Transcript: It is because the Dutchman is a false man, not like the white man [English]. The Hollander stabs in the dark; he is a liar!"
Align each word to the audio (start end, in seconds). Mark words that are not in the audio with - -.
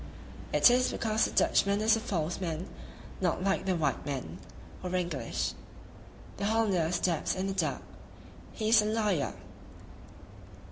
It 0.51 0.71
is 0.71 0.91
because 0.91 1.25
the 1.25 1.31
Dutchman 1.31 1.79
is 1.79 1.95
a 1.95 1.99
false 1.99 2.41
man, 2.41 2.67
not 3.21 3.43
like 3.43 3.67
the 3.67 3.75
white 3.75 4.03
man 4.03 4.39
[English]. 4.83 5.53
The 6.37 6.45
Hollander 6.45 6.91
stabs 6.91 7.35
in 7.35 7.45
the 7.45 7.53
dark; 7.53 7.83
he 8.51 8.69
is 8.69 8.81
a 8.81 8.85
liar!" 8.85 9.35